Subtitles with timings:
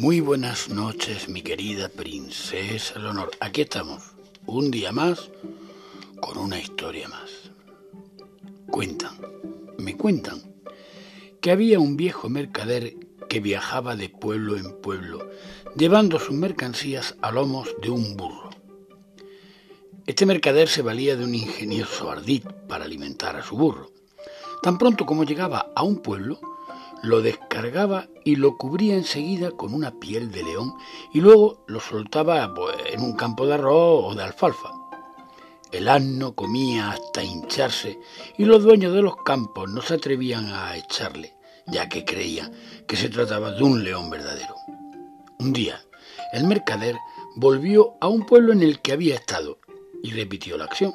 [0.00, 3.32] Muy buenas noches, mi querida princesa Leonor.
[3.38, 4.02] Aquí estamos,
[4.46, 5.30] un día más,
[6.22, 7.50] con una historia más.
[8.70, 9.18] Cuentan,
[9.76, 10.40] me cuentan,
[11.42, 12.96] que había un viejo mercader
[13.28, 15.28] que viajaba de pueblo en pueblo,
[15.76, 18.48] llevando sus mercancías a lomos de un burro.
[20.06, 23.90] Este mercader se valía de un ingenioso ardid para alimentar a su burro.
[24.62, 26.40] Tan pronto como llegaba a un pueblo,
[27.02, 30.74] lo descargaba y lo cubría enseguida con una piel de león
[31.12, 34.70] y luego lo soltaba pues, en un campo de arroz o de alfalfa.
[35.72, 37.98] El asno comía hasta hincharse
[38.36, 41.34] y los dueños de los campos no se atrevían a echarle,
[41.66, 42.52] ya que creían
[42.86, 44.54] que se trataba de un león verdadero.
[45.38, 45.80] Un día,
[46.32, 46.96] el mercader
[47.36, 49.58] volvió a un pueblo en el que había estado
[50.02, 50.92] y repitió la acción.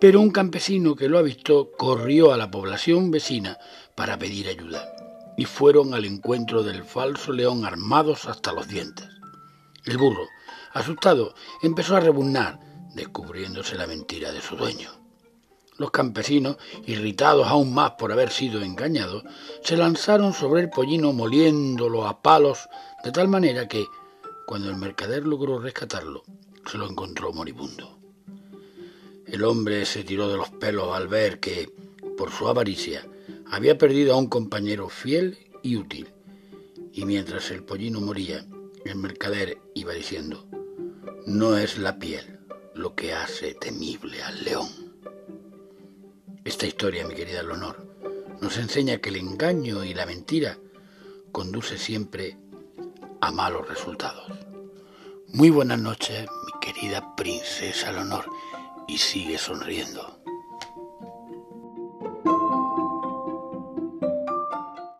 [0.00, 3.58] Pero un campesino que lo avistó corrió a la población vecina
[3.94, 4.90] para pedir ayuda
[5.40, 9.08] y fueron al encuentro del falso león armados hasta los dientes.
[9.86, 10.28] El burro,
[10.74, 12.60] asustado, empezó a rebuznar,
[12.94, 14.90] descubriéndose la mentira de su dueño.
[15.78, 19.24] Los campesinos, irritados aún más por haber sido engañados,
[19.64, 22.68] se lanzaron sobre el pollino moliéndolo a palos
[23.02, 23.86] de tal manera que,
[24.46, 26.22] cuando el mercader logró rescatarlo,
[26.70, 27.98] se lo encontró moribundo.
[29.24, 31.72] El hombre se tiró de los pelos al ver que,
[32.18, 33.06] por su avaricia,
[33.50, 36.08] había perdido a un compañero fiel y útil.
[36.92, 38.46] Y mientras el pollino moría,
[38.84, 40.46] el mercader iba diciendo,
[41.26, 42.38] no es la piel
[42.74, 44.68] lo que hace temible al león.
[46.44, 47.86] Esta historia, mi querida Leonor,
[48.40, 50.58] nos enseña que el engaño y la mentira
[51.32, 52.38] conduce siempre
[53.20, 54.32] a malos resultados.
[55.28, 58.24] Muy buenas noches, mi querida princesa Leonor,
[58.88, 60.20] y sigue sonriendo.